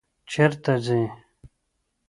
چیرته 0.31 0.73
ځئ؟ 0.85 1.03